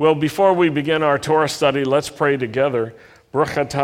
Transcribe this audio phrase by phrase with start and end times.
[0.00, 2.94] Well, before we begin our Torah study, let's pray together.
[3.34, 3.74] Blessed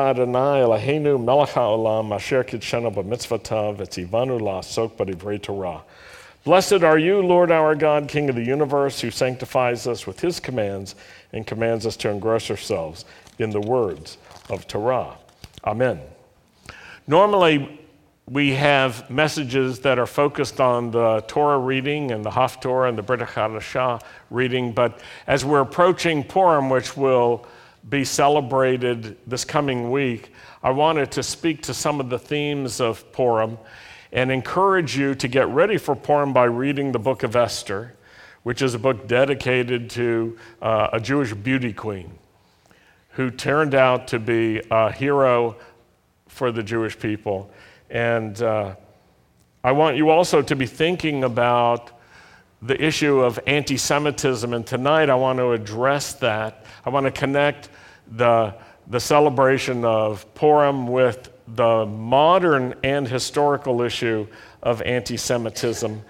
[6.82, 10.94] are you, Lord our God, King of the universe, who sanctifies us with his commands
[11.34, 13.04] and commands us to engross ourselves
[13.38, 14.16] in the words
[14.48, 15.18] of Torah.
[15.66, 16.00] Amen.
[17.06, 17.78] Normally,
[18.28, 23.02] we have messages that are focused on the Torah reading and the Haftorah and the
[23.02, 27.46] Brit Hadashah reading, but as we're approaching Purim, which will
[27.88, 33.12] be celebrated this coming week, I wanted to speak to some of the themes of
[33.12, 33.58] Purim
[34.10, 37.94] and encourage you to get ready for Purim by reading the book of Esther,
[38.42, 42.18] which is a book dedicated to uh, a Jewish beauty queen
[43.10, 45.54] who turned out to be a hero
[46.26, 47.52] for the Jewish people
[47.90, 48.74] and uh,
[49.62, 51.92] I want you also to be thinking about
[52.62, 54.52] the issue of anti Semitism.
[54.52, 56.64] And tonight I want to address that.
[56.84, 57.68] I want to connect
[58.10, 58.54] the,
[58.88, 64.26] the celebration of Purim with the modern and historical issue
[64.62, 66.02] of anti Semitism.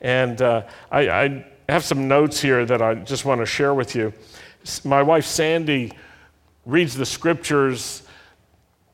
[0.00, 3.94] And uh, I, I have some notes here that I just want to share with
[3.94, 4.12] you.
[4.84, 5.92] My wife Sandy
[6.66, 8.03] reads the scriptures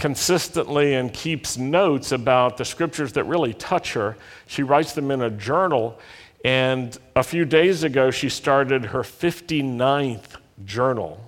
[0.01, 4.17] consistently and keeps notes about the scriptures that really touch her.
[4.47, 6.01] She writes them in a journal.
[6.45, 11.21] And a few days ago, she started her 59th journal,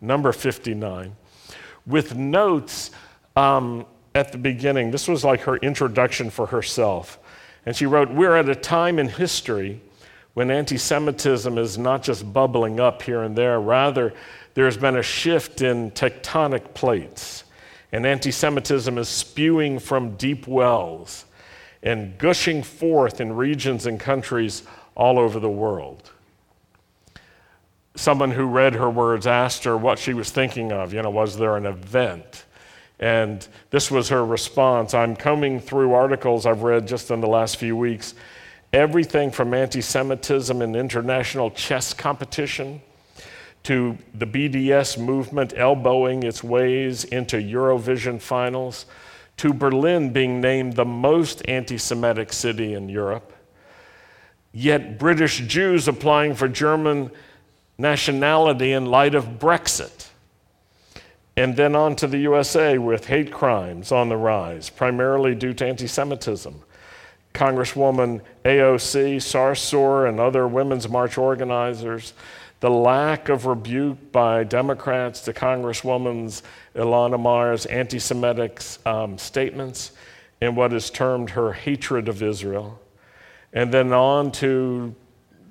[0.00, 1.14] number 59,
[1.86, 2.90] with notes
[3.36, 4.90] um, at the beginning.
[4.90, 7.18] This was like her introduction for herself.
[7.64, 9.80] And she wrote, We're at a time in history
[10.34, 14.14] when anti Semitism is not just bubbling up here and there, rather,
[14.54, 17.44] there's been a shift in tectonic plates
[17.92, 21.24] and anti Semitism is spewing from deep wells
[21.82, 24.62] and gushing forth in regions and countries
[24.94, 26.10] all over the world.
[27.94, 30.92] Someone who read her words asked her what she was thinking of.
[30.92, 32.44] You know, was there an event?
[32.98, 34.94] And this was her response.
[34.94, 38.14] I'm combing through articles I've read just in the last few weeks.
[38.72, 42.80] Everything from anti Semitism and international chess competition
[43.64, 48.86] to the BDS movement elbowing its ways into Eurovision finals,
[49.36, 53.32] to Berlin being named the most anti Semitic city in Europe,
[54.52, 57.10] yet British Jews applying for German
[57.78, 60.08] nationality in light of Brexit.
[61.36, 65.66] And then on to the USA with hate crimes on the rise, primarily due to
[65.66, 66.62] anti Semitism.
[67.32, 72.12] Congresswoman AOC, Sarsour, and other Women's March organizers
[72.60, 76.42] the lack of rebuke by Democrats to Congresswoman
[76.74, 79.92] Ilhan Omar's anti Semitic um, statements
[80.42, 82.80] and what is termed her hatred of Israel.
[83.52, 84.94] And then on to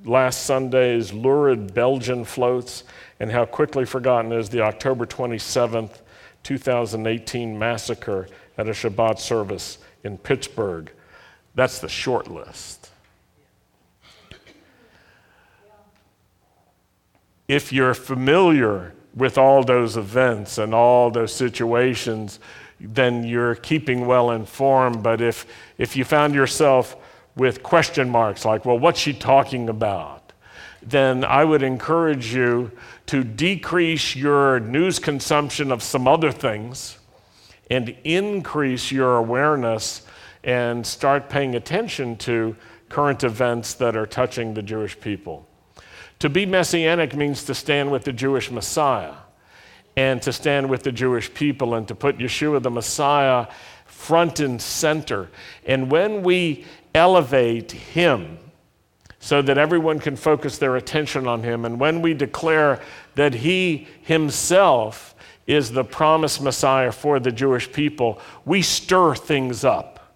[0.05, 2.83] last Sunday's lurid Belgian floats
[3.19, 5.99] and how quickly forgotten is the October 27th,
[6.43, 8.27] 2018 massacre
[8.57, 10.91] at a Shabbat service in Pittsburgh.
[11.55, 12.78] That's the short list.
[17.49, 22.39] If you're familiar with all those events and all those situations,
[22.79, 25.01] then you're keeping well informed.
[25.01, 25.47] But if,
[25.79, 26.95] if you found yourself
[27.35, 30.31] with question marks like, well, what's she talking about?
[30.83, 32.71] Then I would encourage you
[33.07, 36.99] to decrease your news consumption of some other things
[37.69, 40.03] and increase your awareness
[40.43, 42.55] and start paying attention to
[42.89, 45.48] current events that are touching the Jewish people.
[46.19, 49.13] To be messianic means to stand with the Jewish Messiah
[49.95, 53.47] and to stand with the Jewish people and to put Yeshua the Messiah
[53.85, 55.29] front and center.
[55.65, 58.37] And when we elevate him
[59.19, 62.81] so that everyone can focus their attention on him, and when we declare
[63.15, 65.15] that he himself
[65.47, 70.15] is the promised Messiah for the Jewish people, we stir things up.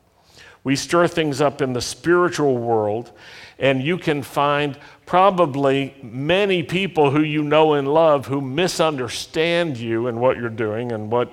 [0.64, 3.12] We stir things up in the spiritual world,
[3.60, 10.08] and you can find probably many people who you know and love who misunderstand you
[10.08, 11.32] and what you're doing and what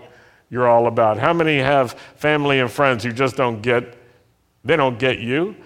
[0.50, 1.18] you're all about.
[1.18, 3.96] How many have family and friends who just don't get
[4.64, 5.56] they don't get you?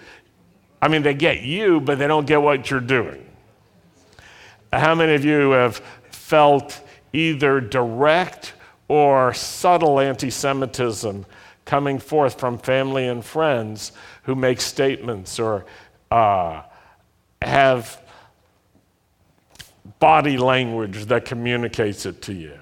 [0.81, 3.25] I mean they get you but they don't get what you're doing.
[4.71, 5.77] How many of you have
[6.11, 6.81] felt
[7.13, 8.53] either direct
[8.87, 11.25] or subtle anti-Semitism
[11.65, 13.91] coming forth from family and friends
[14.23, 15.65] who make statements or
[16.11, 16.61] uh,
[17.45, 18.01] have
[19.99, 22.57] body language that communicates it to you.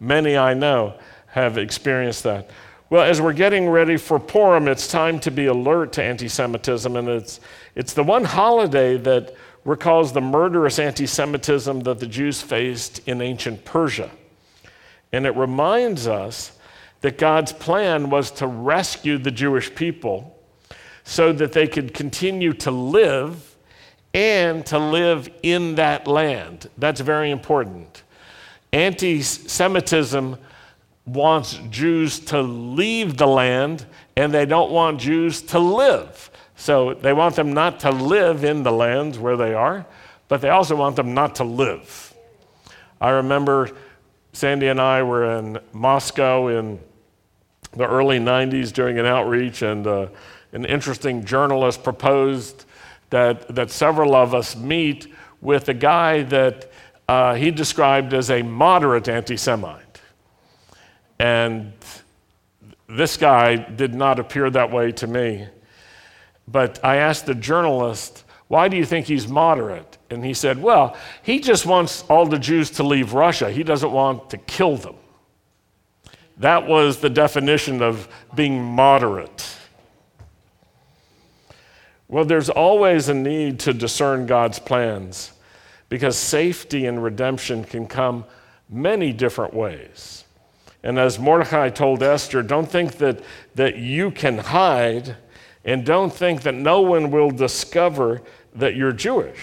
[0.00, 2.50] Many I know have experienced that.
[2.90, 6.94] Well, as we're getting ready for Purim, it's time to be alert to anti Semitism,
[6.94, 7.40] and it's,
[7.74, 13.22] it's the one holiday that recalls the murderous anti Semitism that the Jews faced in
[13.22, 14.10] ancient Persia.
[15.12, 16.52] And it reminds us
[17.00, 20.38] that God's plan was to rescue the Jewish people
[21.04, 23.51] so that they could continue to live
[24.14, 26.68] and to live in that land.
[26.78, 28.02] That's very important.
[28.72, 30.36] Anti Semitism
[31.06, 33.86] wants Jews to leave the land,
[34.16, 36.30] and they don't want Jews to live.
[36.56, 39.84] So they want them not to live in the lands where they are,
[40.28, 42.14] but they also want them not to live.
[43.00, 43.70] I remember
[44.32, 46.78] Sandy and I were in Moscow in
[47.72, 50.06] the early 90s during an outreach, and uh,
[50.52, 52.64] an interesting journalist proposed
[53.12, 55.06] that, that several of us meet
[55.40, 56.72] with a guy that
[57.08, 60.00] uh, he described as a moderate anti Semite.
[61.18, 61.72] And
[62.88, 65.46] this guy did not appear that way to me.
[66.48, 69.98] But I asked the journalist, why do you think he's moderate?
[70.10, 73.50] And he said, well, he just wants all the Jews to leave Russia.
[73.50, 74.96] He doesn't want to kill them.
[76.38, 79.51] That was the definition of being moderate.
[82.12, 85.32] Well, there's always a need to discern God's plans
[85.88, 88.26] because safety and redemption can come
[88.68, 90.24] many different ways.
[90.82, 93.20] And as Mordecai told Esther, don't think that,
[93.54, 95.16] that you can hide,
[95.64, 98.20] and don't think that no one will discover
[98.54, 99.40] that you're Jewish.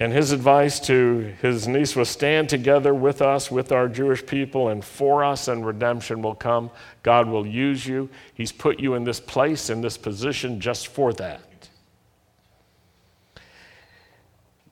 [0.00, 4.68] And his advice to his niece was stand together with us, with our Jewish people,
[4.68, 6.70] and for us, and redemption will come.
[7.02, 8.08] God will use you.
[8.32, 11.40] He's put you in this place, in this position, just for that.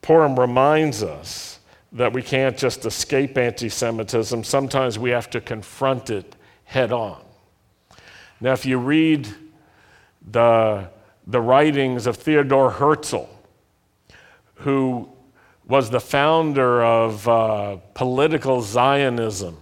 [0.00, 1.58] Purim reminds us
[1.90, 7.20] that we can't just escape anti Semitism, sometimes we have to confront it head on.
[8.40, 9.28] Now, if you read
[10.30, 10.88] the,
[11.26, 13.28] the writings of Theodore Herzl,
[14.56, 15.08] who
[15.66, 19.58] was the founder of uh, political Zionism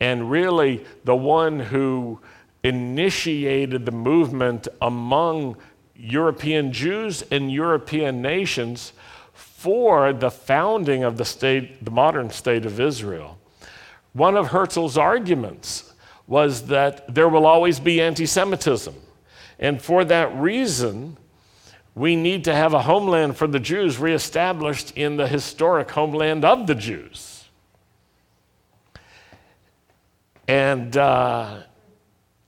[0.00, 2.20] and really the one who
[2.64, 5.56] initiated the movement among
[5.94, 8.92] European Jews and European nations
[9.32, 13.38] for the founding of the state, the modern state of Israel.
[14.12, 15.92] One of Herzl's arguments
[16.26, 18.94] was that there will always be anti Semitism.
[19.58, 21.16] And for that reason,
[21.98, 26.68] we need to have a homeland for the Jews reestablished in the historic homeland of
[26.68, 27.44] the Jews.
[30.46, 31.62] And uh,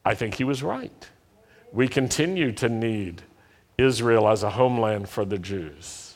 [0.05, 1.09] I think he was right.
[1.73, 3.23] We continue to need
[3.77, 6.15] Israel as a homeland for the Jews,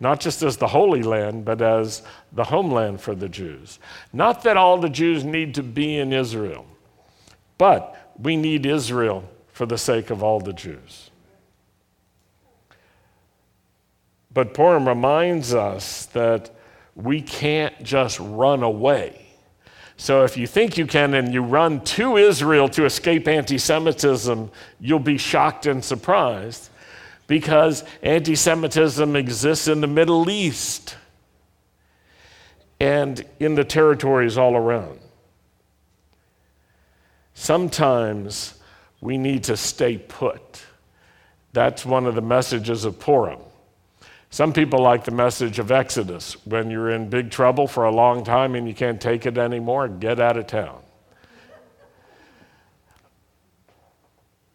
[0.00, 2.02] not just as the Holy Land, but as
[2.32, 3.78] the homeland for the Jews.
[4.12, 6.66] Not that all the Jews need to be in Israel,
[7.58, 11.01] but we need Israel for the sake of all the Jews.
[14.34, 16.50] But Purim reminds us that
[16.94, 19.26] we can't just run away.
[19.96, 24.50] So if you think you can and you run to Israel to escape anti Semitism,
[24.80, 26.70] you'll be shocked and surprised
[27.26, 30.96] because anti Semitism exists in the Middle East
[32.80, 34.98] and in the territories all around.
[37.34, 38.54] Sometimes
[39.00, 40.64] we need to stay put.
[41.52, 43.38] That's one of the messages of Purim.
[44.32, 46.38] Some people like the message of Exodus.
[46.46, 49.88] When you're in big trouble for a long time and you can't take it anymore,
[49.88, 50.80] get out of town.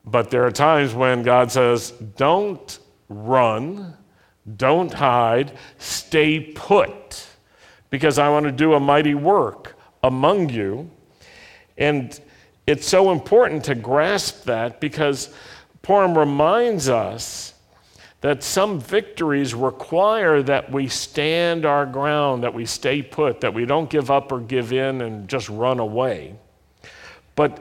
[0.03, 3.93] But there are times when God says, don't run,
[4.55, 7.27] don't hide, stay put,
[7.91, 10.89] because I want to do a mighty work among you.
[11.77, 12.19] And
[12.65, 15.31] it's so important to grasp that because
[15.83, 17.53] Purim reminds us
[18.21, 23.65] that some victories require that we stand our ground, that we stay put, that we
[23.65, 26.35] don't give up or give in and just run away.
[27.35, 27.59] But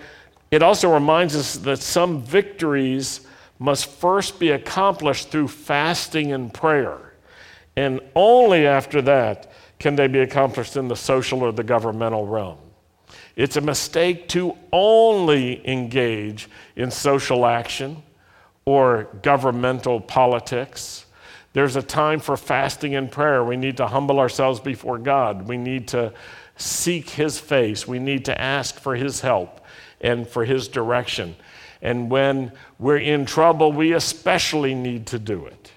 [0.51, 3.27] it also reminds us that some victories
[3.59, 7.13] must first be accomplished through fasting and prayer.
[7.77, 12.59] And only after that can they be accomplished in the social or the governmental realm.
[13.35, 18.03] It's a mistake to only engage in social action
[18.66, 21.06] or governmental politics.
[21.52, 23.44] There's a time for fasting and prayer.
[23.44, 25.46] We need to humble ourselves before God.
[25.49, 26.12] We need to
[26.56, 27.87] seek His face.
[27.87, 29.61] We need to ask for His help
[30.00, 31.37] and for His direction.
[31.80, 35.73] And when we're in trouble, we especially need to do it.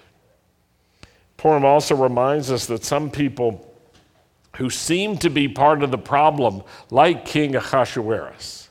[1.36, 3.72] Purim also reminds us that some people
[4.56, 8.68] who seem to be part of the problem, like King Ahasuerus,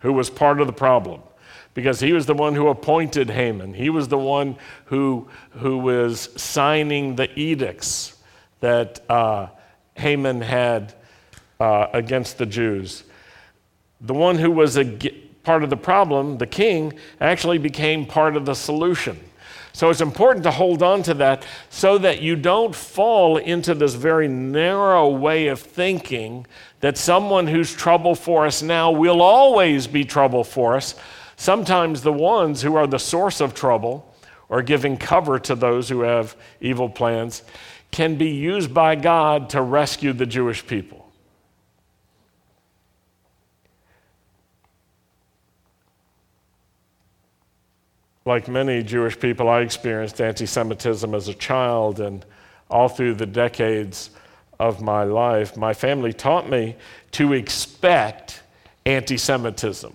[0.00, 1.22] who was part of the problem,
[1.74, 3.74] because he was the one who appointed Haman.
[3.74, 8.16] He was the one who, who was signing the edicts
[8.60, 9.48] that uh,
[9.94, 10.94] Haman had
[11.58, 13.04] uh, against the Jews.
[14.00, 14.84] The one who was a,
[15.44, 19.18] part of the problem, the king, actually became part of the solution.
[19.72, 23.94] So it's important to hold on to that so that you don't fall into this
[23.94, 26.46] very narrow way of thinking
[26.80, 30.94] that someone who's trouble for us now will always be trouble for us.
[31.42, 34.14] Sometimes the ones who are the source of trouble
[34.48, 37.42] or giving cover to those who have evil plans
[37.90, 41.10] can be used by God to rescue the Jewish people.
[48.24, 52.24] Like many Jewish people, I experienced anti Semitism as a child, and
[52.70, 54.10] all through the decades
[54.60, 56.76] of my life, my family taught me
[57.10, 58.44] to expect
[58.86, 59.92] anti Semitism.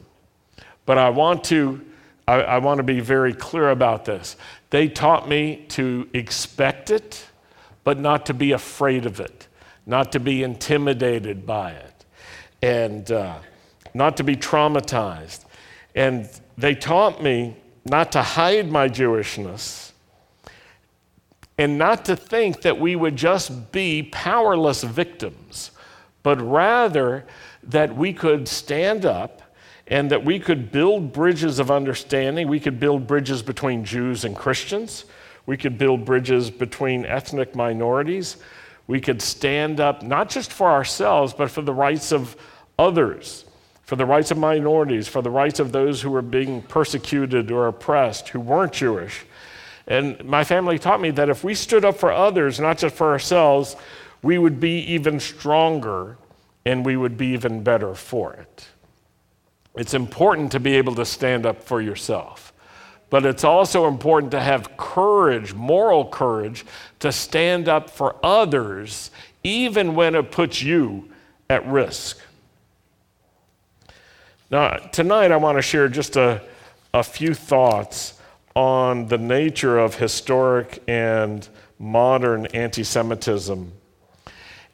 [0.88, 1.86] But I want to,
[2.28, 4.38] I, I, want to be very clear about this.
[4.70, 7.26] They taught me to expect it,
[7.84, 9.48] but not to be afraid of it,
[9.86, 12.06] not to be intimidated by it,
[12.62, 13.38] and uh,
[13.94, 15.44] not to be traumatized.
[15.94, 19.92] And they taught me not to hide my Jewishness,
[21.58, 25.72] and not to think that we would just be powerless victims,
[26.24, 27.26] but rather
[27.62, 29.42] that we could stand up
[29.88, 32.48] and that we could build bridges of understanding.
[32.48, 35.06] We could build bridges between Jews and Christians.
[35.46, 38.38] We could build bridges between ethnic minorities.
[38.88, 42.36] We could stand up not just for ourselves, but for the rights of
[42.78, 43.46] others
[43.88, 47.68] for the rights of minorities, for the rights of those who were being persecuted or
[47.68, 49.26] oppressed who weren't Jewish.
[49.88, 53.10] And my family taught me that if we stood up for others, not just for
[53.10, 53.78] ourselves,
[54.22, 56.18] we would be even stronger
[56.66, 58.68] and we would be even better for it.
[59.78, 62.52] It's important to be able to stand up for yourself,
[63.10, 66.66] but it's also important to have courage, moral courage,
[67.00, 69.12] to stand up for others,
[69.44, 71.10] even when it puts you
[71.50, 72.20] at risk.
[74.50, 76.42] Now, tonight I want to share just a,
[76.94, 78.20] a few thoughts
[78.56, 83.72] on the nature of historic and modern anti Semitism.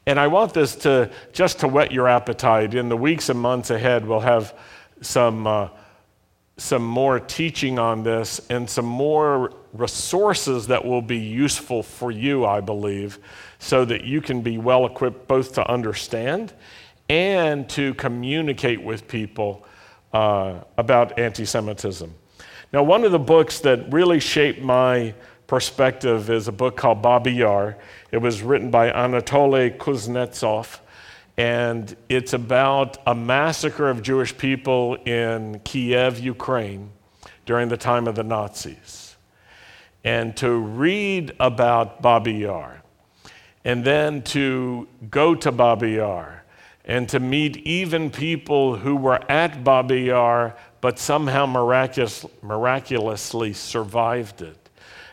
[0.06, 2.74] And I want this to just to whet your appetite.
[2.74, 4.54] In the weeks and months ahead, we'll have
[5.00, 5.68] some, uh,
[6.56, 12.46] some more teaching on this and some more resources that will be useful for you,
[12.46, 13.18] I believe,
[13.58, 16.52] so that you can be well equipped both to understand
[17.08, 19.66] and to communicate with people
[20.12, 22.14] uh, about anti Semitism.
[22.72, 25.14] Now, one of the books that really shaped my
[25.46, 27.76] perspective is a book called Babi Yar.
[28.10, 30.78] It was written by Anatoly Kuznetsov,
[31.36, 36.90] and it's about a massacre of Jewish people in Kiev, Ukraine,
[37.44, 39.16] during the time of the Nazis.
[40.04, 42.82] And to read about Babi Yar,
[43.64, 46.44] and then to go to Babi Yar,
[46.84, 54.42] and to meet even people who were at Babi Yar but somehow miraculous, miraculously survived
[54.42, 54.63] it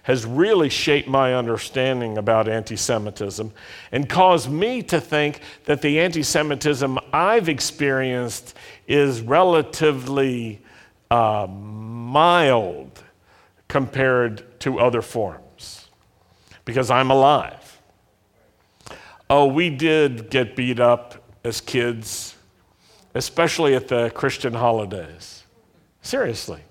[0.03, 3.51] has really shaped my understanding about anti Semitism
[3.91, 8.55] and caused me to think that the anti Semitism I've experienced
[8.87, 10.61] is relatively
[11.09, 13.03] uh, mild
[13.67, 15.89] compared to other forms
[16.65, 17.79] because I'm alive.
[19.29, 22.35] Oh, we did get beat up as kids,
[23.15, 25.43] especially at the Christian holidays.
[26.01, 26.61] Seriously.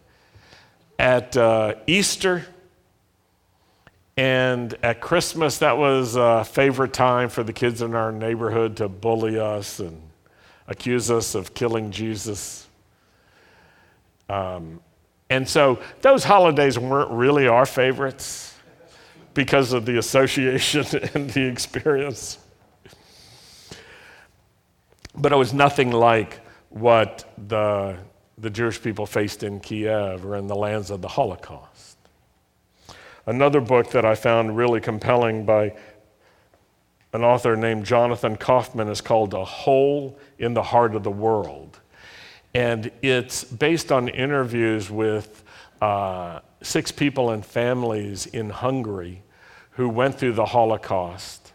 [0.98, 2.44] At uh, Easter
[4.20, 8.86] and at Christmas, that was a favorite time for the kids in our neighborhood to
[8.86, 9.98] bully us and
[10.68, 12.68] accuse us of killing Jesus.
[14.28, 14.80] Um,
[15.30, 18.54] and so those holidays weren't really our favorites
[19.32, 20.84] because of the association
[21.14, 22.36] and the experience.
[25.14, 27.96] But it was nothing like what the,
[28.36, 31.96] the Jewish people faced in Kiev or in the lands of the Holocaust.
[33.30, 35.76] Another book that I found really compelling by
[37.12, 41.78] an author named Jonathan Kaufman is called A Hole in the Heart of the World.
[42.54, 45.44] And it's based on interviews with
[45.80, 49.22] uh, six people and families in Hungary
[49.70, 51.52] who went through the Holocaust.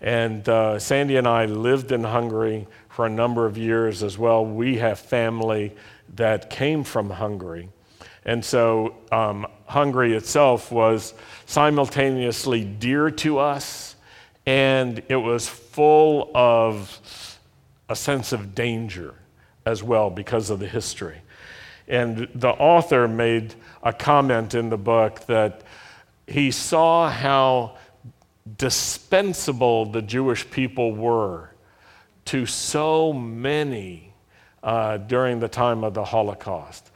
[0.00, 4.44] And uh, Sandy and I lived in Hungary for a number of years as well.
[4.44, 5.76] We have family
[6.16, 7.68] that came from Hungary.
[8.24, 11.14] And so um, Hungary itself was
[11.46, 13.96] simultaneously dear to us,
[14.46, 17.00] and it was full of
[17.88, 19.14] a sense of danger
[19.66, 21.18] as well because of the history.
[21.86, 25.62] And the author made a comment in the book that
[26.26, 27.76] he saw how
[28.56, 31.50] dispensable the Jewish people were
[32.26, 34.12] to so many
[34.62, 36.90] uh, during the time of the Holocaust.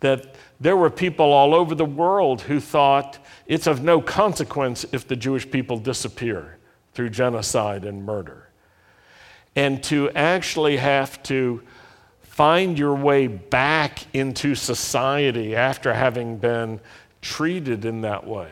[0.00, 5.06] That there were people all over the world who thought it's of no consequence if
[5.06, 6.58] the Jewish people disappear
[6.92, 8.48] through genocide and murder.
[9.56, 11.62] And to actually have to
[12.22, 16.80] find your way back into society after having been
[17.20, 18.50] treated in that way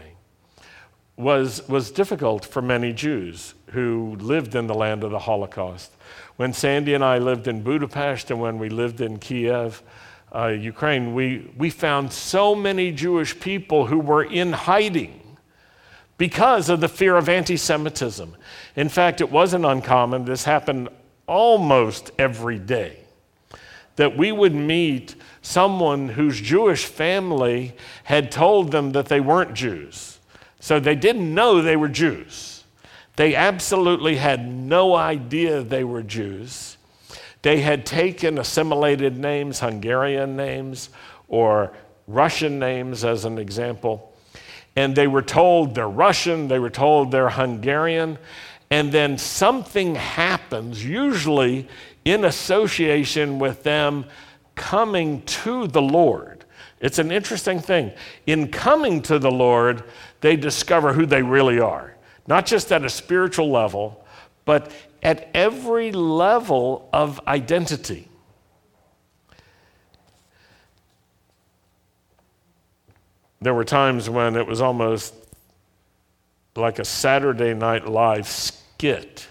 [1.17, 5.93] was, was difficult for many Jews who lived in the land of the Holocaust.
[6.37, 9.83] When Sandy and I lived in Budapest and when we lived in Kiev,
[10.35, 15.21] uh, Ukraine, we, we found so many Jewish people who were in hiding
[16.17, 18.35] because of the fear of anti Semitism.
[18.77, 20.89] In fact, it wasn't uncommon, this happened
[21.27, 22.99] almost every day,
[23.97, 27.75] that we would meet someone whose Jewish family
[28.05, 30.19] had told them that they weren't Jews.
[30.61, 32.65] So they didn't know they were Jews.
[33.17, 36.72] They absolutely had no idea they were Jews.
[37.43, 40.91] They had taken assimilated names, Hungarian names,
[41.29, 41.73] or
[42.07, 44.13] Russian names, as an example,
[44.77, 48.19] and they were told they're Russian, they were told they're Hungarian,
[48.71, 51.69] and then something happens, usually
[52.05, 54.05] in association with them
[54.55, 56.45] coming to the Lord.
[56.81, 57.93] It's an interesting thing.
[58.27, 59.85] In coming to the Lord,
[60.21, 61.95] they discover who they really are,
[62.27, 64.05] not just at a spiritual level,
[64.45, 64.73] but
[65.03, 68.09] at every level of identity.
[73.41, 75.15] There were times when it was almost
[76.55, 79.27] like a Saturday Night Live skit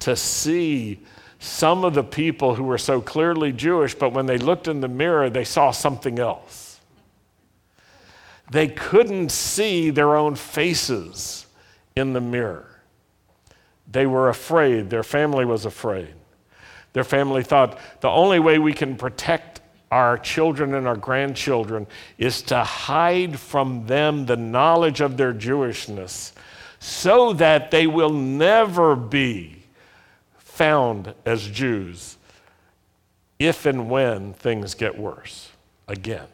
[0.00, 1.00] to see
[1.38, 4.88] some of the people who were so clearly Jewish, but when they looked in the
[4.88, 6.80] mirror, they saw something else.
[8.50, 11.46] They couldn't see their own faces
[11.96, 12.67] in the mirror.
[13.90, 14.90] They were afraid.
[14.90, 16.14] Their family was afraid.
[16.92, 21.86] Their family thought the only way we can protect our children and our grandchildren
[22.18, 26.32] is to hide from them the knowledge of their Jewishness
[26.78, 29.64] so that they will never be
[30.36, 32.16] found as Jews
[33.38, 35.50] if and when things get worse
[35.86, 36.26] again.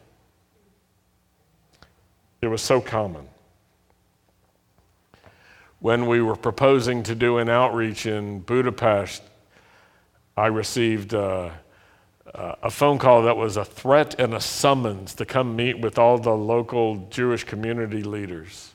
[2.41, 3.27] It was so common.
[5.85, 9.21] When we were proposing to do an outreach in Budapest,
[10.35, 11.13] I received.
[11.13, 11.51] Uh,
[12.33, 15.99] uh, a phone call that was a threat and a summons to come meet with
[15.99, 18.73] all the local Jewish community leaders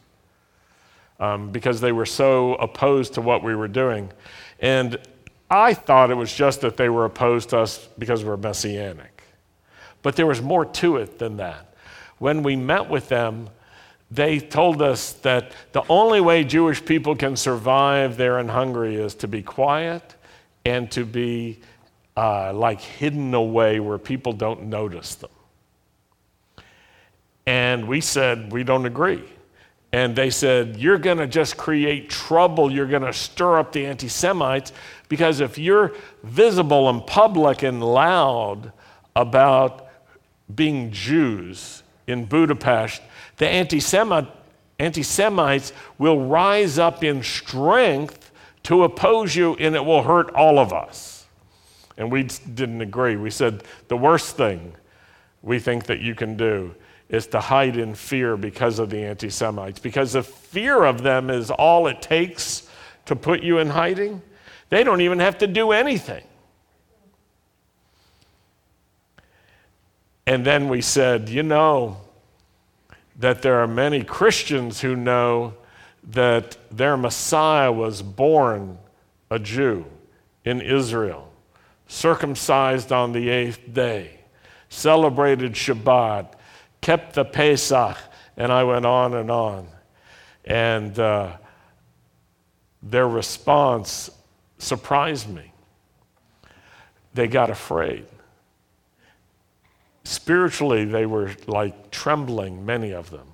[1.19, 4.13] um, because they were so opposed to what we were doing.
[4.61, 4.97] And
[5.51, 9.25] I thought it was just that they were opposed to us because we're messianic.
[10.03, 11.75] But there was more to it than that.
[12.19, 13.49] When we met with them,
[14.11, 19.15] they told us that the only way Jewish people can survive there in Hungary is
[19.17, 20.17] to be quiet
[20.65, 21.61] and to be
[22.17, 25.31] uh, like hidden away where people don't notice them.
[27.47, 29.25] And we said, we don't agree.
[29.93, 32.71] And they said, You're going to just create trouble.
[32.71, 34.73] You're going to stir up the anti Semites
[35.09, 38.73] because if you're visible and public and loud
[39.17, 39.89] about
[40.55, 43.01] being Jews in Budapest,
[43.37, 48.31] the anti Semites will rise up in strength
[48.65, 51.27] to oppose you and it will hurt all of us.
[51.97, 53.17] And we didn't agree.
[53.17, 54.75] We said the worst thing
[55.43, 56.75] we think that you can do
[57.09, 61.31] is to hide in fear because of the anti Semites, because the fear of them
[61.31, 62.69] is all it takes
[63.07, 64.23] to put you in hiding.
[64.69, 66.23] They don't even have to do anything.
[70.31, 71.97] And then we said, you know,
[73.19, 75.55] that there are many Christians who know
[76.05, 78.79] that their Messiah was born
[79.29, 79.87] a Jew
[80.45, 81.33] in Israel
[81.89, 84.21] circumcised on the eighth day,
[84.69, 86.35] celebrated Shabbat,
[86.81, 87.97] kept the Pesach,
[88.37, 89.67] and I went on and on.
[90.45, 91.33] And uh,
[92.85, 94.11] their response
[94.59, 95.53] surprised me.
[97.15, 98.07] They got afraid.
[100.05, 103.27] Spiritually, they were like trembling, many of them.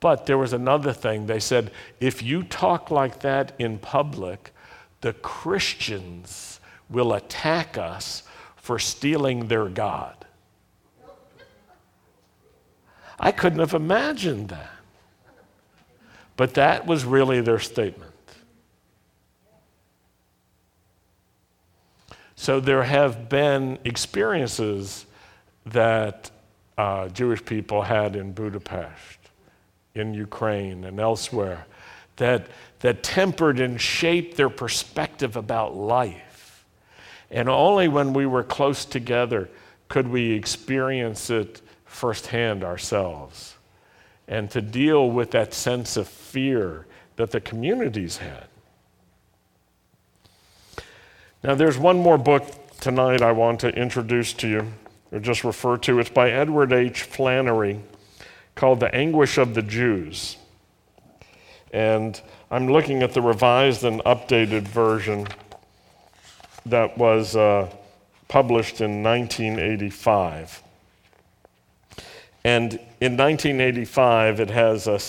[0.00, 1.26] But there was another thing.
[1.26, 4.52] They said, if you talk like that in public,
[5.00, 8.22] the Christians will attack us
[8.56, 10.24] for stealing their God.
[13.18, 14.70] I couldn't have imagined that.
[16.36, 18.10] But that was really their statement.
[22.34, 25.06] So there have been experiences
[25.66, 26.30] that
[26.76, 29.18] uh, Jewish people had in Budapest,
[29.94, 31.66] in Ukraine, and elsewhere
[32.16, 32.46] that,
[32.80, 36.64] that tempered and shaped their perspective about life.
[37.30, 39.48] And only when we were close together
[39.88, 43.54] could we experience it firsthand ourselves
[44.26, 48.46] and to deal with that sense of fear that the communities had.
[51.42, 52.44] Now, there's one more book
[52.80, 54.72] tonight I want to introduce to you,
[55.20, 55.98] just refer to.
[55.98, 57.02] It's by Edward H.
[57.02, 57.80] Flannery
[58.54, 60.36] called The Anguish of the Jews.
[61.72, 65.26] And I'm looking at the revised and updated version
[66.66, 67.68] that was uh,
[68.28, 70.62] published in 1985.
[72.44, 75.00] And in 1985, it has a,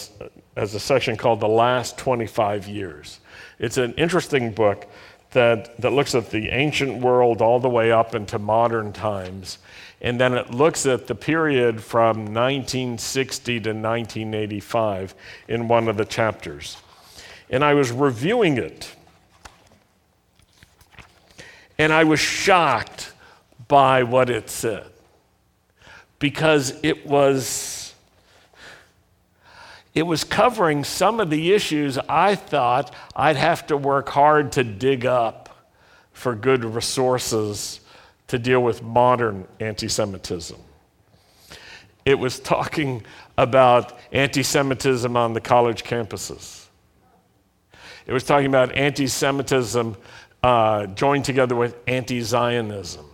[0.57, 3.19] has a section called The Last 25 Years.
[3.59, 4.87] It's an interesting book
[5.31, 9.59] that, that looks at the ancient world all the way up into modern times.
[10.01, 15.15] And then it looks at the period from 1960 to 1985
[15.47, 16.77] in one of the chapters.
[17.49, 18.93] And I was reviewing it.
[21.77, 23.13] And I was shocked
[23.67, 24.85] by what it said
[26.19, 27.93] because it was
[29.93, 34.63] it was covering some of the issues I thought I'd have to work hard to
[34.63, 35.69] dig up
[36.11, 37.79] for good resources
[38.27, 40.59] to deal with modern anti Semitism.
[42.05, 43.05] It was talking
[43.37, 46.67] about anti Semitism on the college campuses.
[48.05, 49.97] It was talking about anti Semitism
[50.43, 53.05] uh, joined together with anti Zionism.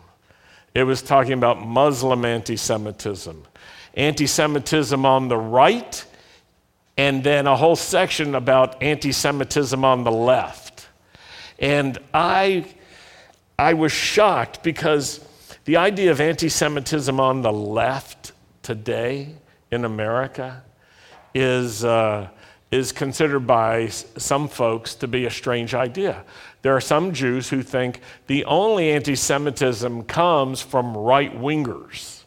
[0.74, 3.44] It was talking about Muslim anti Semitism,
[3.96, 6.06] anti Semitism on the right
[6.98, 10.88] and then a whole section about anti Semitism on the left.
[11.58, 12.66] And I,
[13.58, 15.26] I was shocked because
[15.66, 18.32] the idea of anti Semitism on the left
[18.64, 19.36] today
[19.70, 20.64] in America
[21.34, 22.30] is, uh,
[22.72, 26.24] is considered by some folks to be a strange idea.
[26.62, 32.24] There are some Jews who think the only anti Semitism comes from right wingers.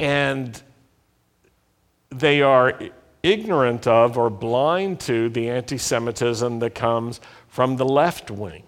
[0.00, 0.60] And
[2.10, 2.78] they are
[3.22, 8.64] ignorant of or blind to the anti Semitism that comes from the left wing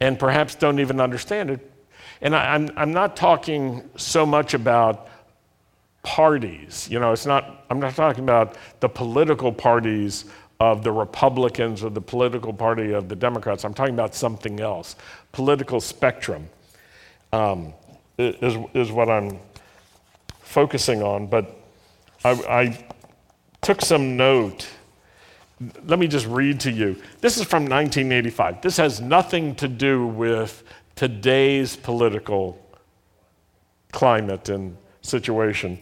[0.00, 1.72] and perhaps don't even understand it.
[2.20, 5.08] And I, am I'm, I'm not talking so much about
[6.02, 6.88] parties.
[6.90, 10.26] You know, it's not, I'm not talking about the political parties
[10.60, 13.64] of the Republicans or the political party of the Democrats.
[13.64, 14.96] I'm talking about something else.
[15.32, 16.48] Political spectrum
[17.32, 17.74] um,
[18.18, 19.38] is, is what I'm
[20.40, 21.26] focusing on.
[21.26, 21.60] But
[22.24, 22.84] I, I
[23.60, 24.66] took some note.
[25.86, 26.96] Let me just read to you.
[27.20, 28.60] This is from 1985.
[28.60, 30.62] This has nothing to do with
[30.96, 32.58] today's political
[33.92, 35.78] climate and situation,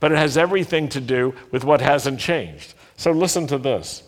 [0.00, 2.72] but it has everything to do with what hasn't changed.
[2.96, 4.02] So listen to this.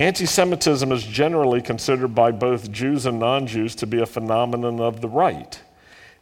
[0.00, 4.80] Anti Semitism is generally considered by both Jews and non Jews to be a phenomenon
[4.80, 5.60] of the right.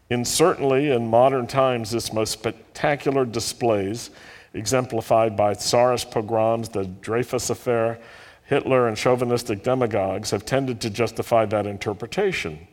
[0.08, 4.10] In certainly in modern times, its most spectacular displays,
[4.56, 7.98] exemplified by Tsarist pogroms, the Dreyfus affair,
[8.44, 12.66] Hitler, and chauvinistic demagogues, have tended to justify that interpretation.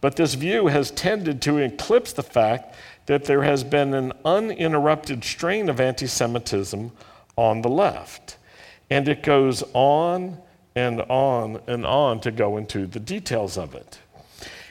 [0.00, 2.74] But this view has tended to eclipse the fact
[3.06, 6.92] that there has been an uninterrupted strain of anti Semitism
[7.36, 8.36] on the left.
[8.90, 10.38] And it goes on
[10.74, 13.98] and on and on to go into the details of it.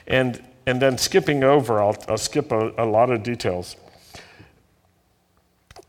[0.06, 3.76] And and then skipping over, I'll, I'll skip a, a, lot of details.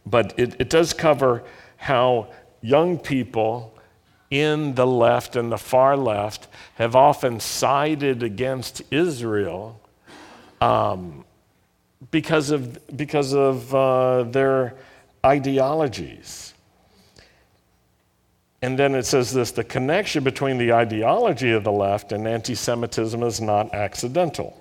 [0.05, 1.43] But it, it does cover
[1.77, 2.27] how
[2.61, 3.77] young people
[4.29, 9.79] in the left and the far left have often sided against Israel
[10.61, 11.23] um,
[12.11, 14.75] because of, because of uh, their
[15.25, 16.53] ideologies.
[18.61, 22.55] And then it says this the connection between the ideology of the left and anti
[22.55, 24.59] Semitism is not accidental.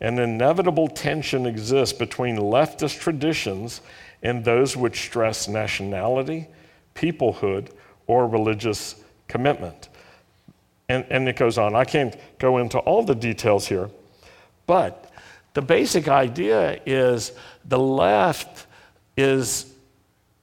[0.00, 3.80] An inevitable tension exists between leftist traditions
[4.22, 6.48] and those which stress nationality,
[6.94, 7.70] peoplehood,
[8.06, 8.96] or religious
[9.28, 9.88] commitment.
[10.88, 11.74] And, and it goes on.
[11.74, 13.90] I can't go into all the details here,
[14.66, 15.12] but
[15.54, 17.32] the basic idea is
[17.64, 18.66] the left
[19.16, 19.72] is,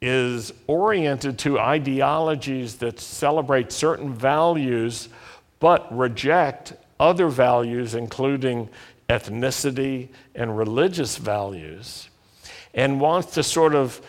[0.02, 5.10] is oriented to ideologies that celebrate certain values
[5.60, 8.70] but reject other values, including
[9.10, 12.10] ethnicity and religious values,
[12.76, 14.00] and wants to sort of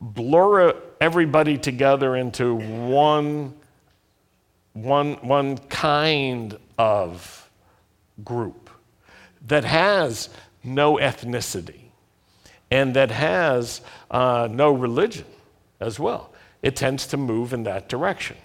[0.00, 3.52] blur everybody together into one,
[4.72, 7.50] one, one kind of
[8.24, 8.70] group
[9.48, 10.28] that has
[10.62, 11.80] no ethnicity,
[12.70, 13.80] and that has
[14.10, 15.26] uh, no religion
[15.80, 16.32] as well.
[16.62, 18.36] It tends to move in that direction.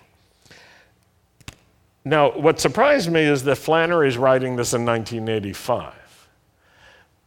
[2.04, 6.07] Now, what surprised me is that Flannery is writing this in 1985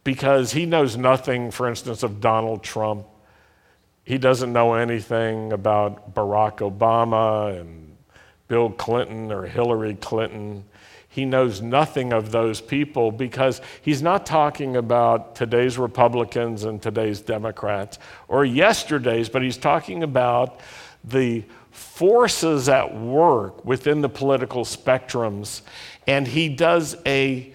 [0.03, 3.05] because he knows nothing, for instance, of Donald Trump.
[4.03, 7.95] He doesn't know anything about Barack Obama and
[8.47, 10.65] Bill Clinton or Hillary Clinton.
[11.07, 17.21] He knows nothing of those people because he's not talking about today's Republicans and today's
[17.21, 20.59] Democrats or yesterday's, but he's talking about
[21.03, 25.61] the forces at work within the political spectrums,
[26.07, 27.53] and he does a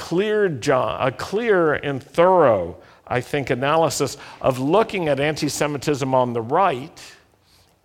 [0.00, 6.32] clear job, a clear and thorough, I think, analysis of looking at anti Semitism on
[6.32, 7.14] the right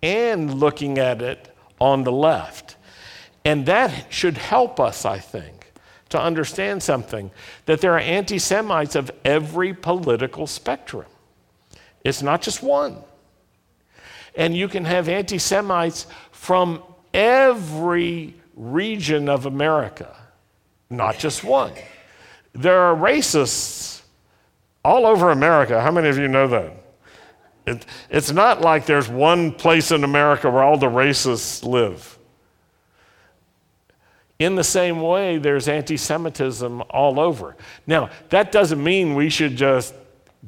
[0.01, 2.78] and looking at it on the left.
[3.43, 5.71] And that should help us, I think,
[6.10, 7.32] to understand something
[7.65, 11.08] that there are anti Semites of every political spectrum.
[12.04, 13.04] It's not just one
[14.36, 20.15] and you can have anti Semites from every region of America,
[20.89, 21.73] not just one.
[22.55, 24.01] There are racists
[24.83, 25.81] all over America.
[25.81, 26.71] How many of you know that?
[27.67, 32.17] It, it's not like there's one place in America where all the racists live.
[34.37, 37.55] In the same way, there's anti Semitism all over.
[37.87, 39.93] Now, that doesn't mean we should just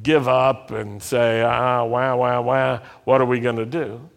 [0.04, 4.10] give up and say, ah, wow, wow, wow, what are we going to do?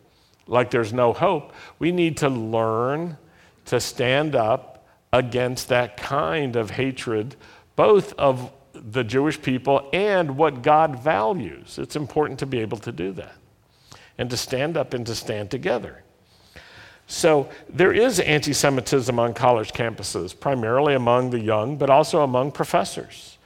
[0.46, 1.52] Like there's no hope.
[1.78, 3.16] We need to learn
[3.66, 7.36] to stand up against that kind of hatred,
[7.80, 11.78] both of the Jewish people and what God values.
[11.78, 13.32] It's important to be able to do that
[14.18, 16.02] and to stand up and to stand together.
[17.06, 22.52] So there is anti Semitism on college campuses, primarily among the young, but also among
[22.52, 23.38] professors.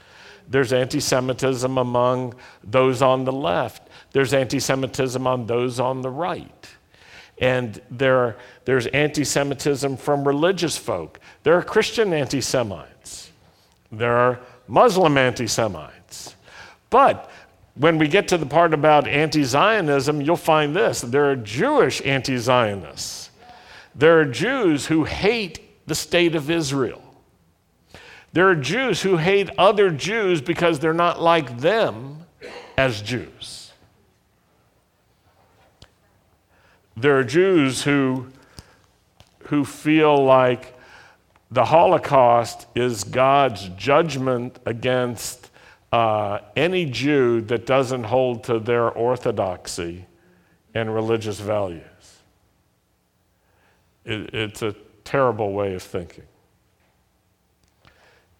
[0.48, 3.88] There's anti Semitism among those on the left.
[4.10, 6.68] There's anti Semitism on those on the right.
[7.38, 11.20] And there, there's anti Semitism from religious folk.
[11.44, 13.30] There are Christian anti Semites.
[13.98, 16.34] There are Muslim anti Semites.
[16.90, 17.30] But
[17.74, 22.00] when we get to the part about anti Zionism, you'll find this there are Jewish
[22.04, 23.30] anti Zionists.
[23.94, 27.02] There are Jews who hate the state of Israel.
[28.32, 32.26] There are Jews who hate other Jews because they're not like them
[32.76, 33.72] as Jews.
[36.96, 38.28] There are Jews who,
[39.44, 40.73] who feel like
[41.50, 45.50] the Holocaust is God's judgment against
[45.92, 50.06] uh, any Jew that doesn't hold to their orthodoxy
[50.74, 51.82] and religious values.
[54.04, 56.24] It, it's a terrible way of thinking.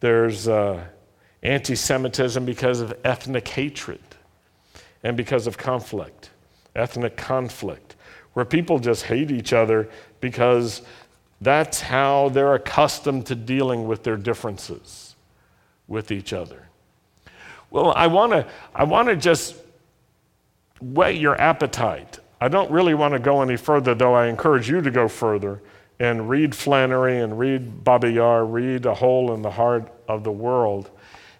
[0.01, 0.85] There's uh,
[1.43, 4.01] anti Semitism because of ethnic hatred
[5.05, 6.31] and because of conflict,
[6.75, 7.95] ethnic conflict,
[8.33, 9.89] where people just hate each other
[10.21, 10.83] because
[11.45, 15.15] that's how they're accustomed to dealing with their differences
[15.87, 16.69] with each other.
[17.71, 19.57] Well, I want to I want to just
[20.81, 22.19] whet your appetite.
[22.41, 25.63] I don't really want to go any further, though I encourage you to go further
[25.99, 30.33] and read Flannery and read Babi Yar, read A Hole in the Heart of the
[30.33, 30.91] World,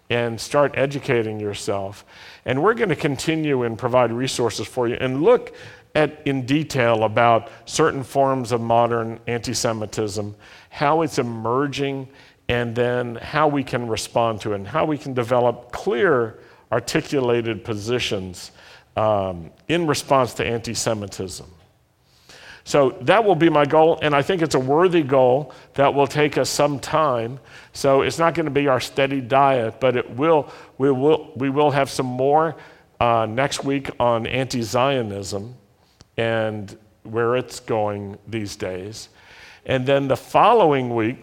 [0.09, 2.05] and start educating yourself.
[2.45, 5.55] And we're going to continue and provide resources for you and look
[5.95, 10.35] at in detail about certain forms of modern anti Semitism,
[10.69, 12.07] how it's emerging,
[12.49, 16.39] and then how we can respond to it, and how we can develop clear,
[16.71, 18.51] articulated positions
[18.97, 21.47] um, in response to anti Semitism.
[22.65, 26.07] So that will be my goal, and I think it's a worthy goal that will
[26.07, 27.39] take us some time.
[27.73, 31.51] So it's not going to be our steady diet, but it will, we, will, we
[31.51, 32.55] will have some more
[32.99, 35.55] uh, next week on anti Zionism
[36.17, 39.09] and where it's going these days.
[39.65, 41.17] And then the following week,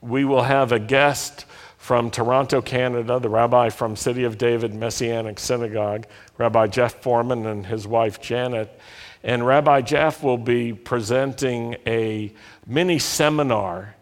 [0.00, 1.44] we will have a guest
[1.78, 6.06] from Toronto, Canada, the rabbi from City of David Messianic Synagogue,
[6.38, 8.78] Rabbi Jeff Foreman and his wife Janet.
[9.24, 12.32] And Rabbi Jeff will be presenting a
[12.66, 13.96] mini seminar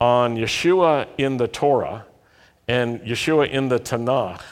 [0.00, 2.04] on Yeshua in the Torah
[2.68, 4.42] and Yeshua in the Tanakh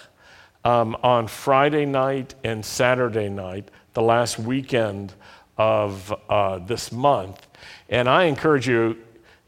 [0.65, 5.15] um, on Friday night and Saturday night, the last weekend
[5.57, 7.47] of uh, this month.
[7.89, 8.99] And I encourage you,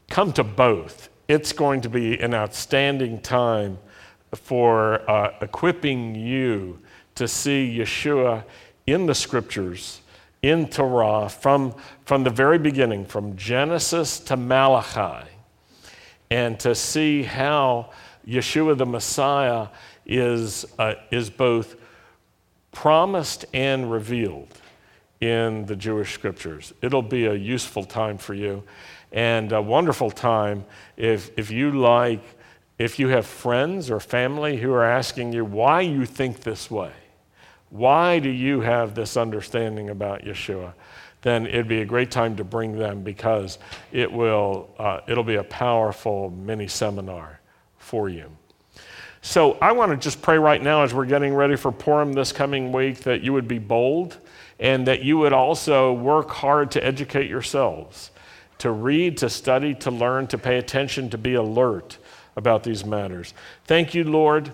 [0.09, 1.09] come to both.
[1.27, 3.77] It's going to be an outstanding time
[4.33, 6.79] for uh, equipping you
[7.15, 8.43] to see Yeshua
[8.85, 10.01] in the scriptures
[10.41, 11.73] in Torah from,
[12.05, 15.27] from the very beginning, from Genesis to Malachi,
[16.29, 17.91] and to see how
[18.25, 19.67] Yeshua the Messiah
[20.05, 21.75] is, uh, is both
[22.77, 24.47] promised and revealed
[25.19, 26.73] in the Jewish scriptures.
[26.83, 28.61] It'll be a useful time for you
[29.11, 30.63] and a wonderful time
[30.95, 32.21] if, if you like,
[32.77, 36.91] if you have friends or family who are asking you why you think this way.
[37.71, 40.73] Why do you have this understanding about Yeshua?
[41.23, 43.57] Then it'd be a great time to bring them because
[43.91, 47.39] it will, uh, it'll be a powerful mini seminar
[47.79, 48.29] for you.
[49.27, 52.31] So I want to just pray right now as we're getting ready for Purim this
[52.31, 54.17] coming week that you would be bold
[54.57, 58.11] and that you would also work hard to educate yourselves,
[58.59, 61.97] to read, to study, to learn, to pay attention, to be alert
[62.37, 63.33] about these matters.
[63.65, 64.49] Thank you, Lord.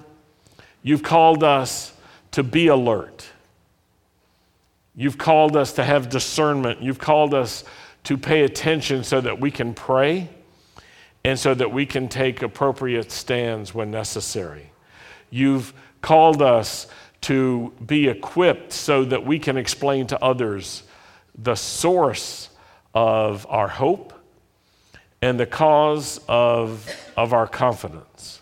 [0.82, 1.94] You've called us
[2.32, 3.30] to be alert.
[4.96, 6.82] You've called us to have discernment.
[6.82, 7.64] You've called us
[8.06, 10.30] to pay attention so that we can pray
[11.24, 14.72] and so that we can take appropriate stands when necessary.
[15.30, 16.88] You've called us
[17.22, 20.84] to be equipped so that we can explain to others
[21.38, 22.50] the source
[22.94, 24.14] of our hope
[25.22, 28.42] and the cause of, of our confidence.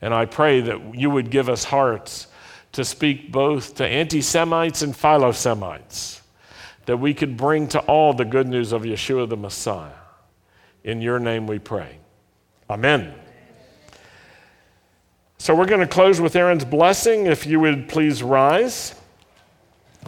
[0.00, 2.28] And I pray that you would give us hearts
[2.72, 6.22] to speak both to anti Semites and philo Semites,
[6.86, 9.90] that we could bring to all the good news of Yeshua the Messiah.
[10.84, 11.98] In your name we pray.
[12.68, 13.14] Amen.
[15.38, 17.26] So we're going to close with Aaron's blessing.
[17.26, 18.94] If you would please rise.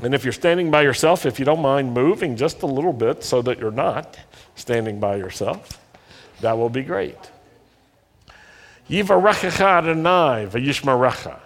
[0.03, 3.23] And if you're standing by yourself, if you don't mind moving just a little bit
[3.23, 4.19] so that you're not
[4.57, 5.81] standing by yourself,
[6.41, 7.19] that will be great.
[8.91, 11.39] Yivarechecha Adonai v'yishmarecha.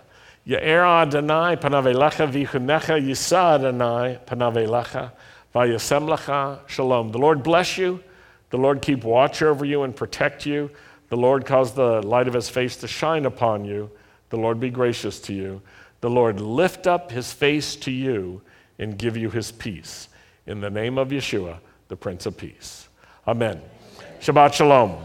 [0.47, 5.13] Ya'er Adonai panavelecha v'yichunecha yisa Adonai panavelecha
[5.55, 7.13] v'yasem lecha shalom.
[7.13, 8.03] The Lord bless you.
[8.51, 10.71] The Lord keep watch over you and protect you.
[11.09, 13.91] The Lord cause the light of his face to shine upon you.
[14.31, 15.63] The Lord be gracious to you.
[16.01, 18.43] The Lord lift up his face to you
[18.79, 20.09] and give you his peace.
[20.47, 21.59] In the name of Yeshua,
[21.89, 22.89] the Prince of Peace.
[23.27, 23.61] Amen.
[24.21, 24.97] Shabbat Shalom.